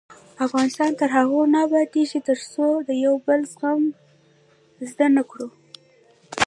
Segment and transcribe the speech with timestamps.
[0.45, 3.85] افغانستان تر هغو نه ابادیږي، ترڅو د یو بل زغمل
[4.89, 5.47] زده نکړو.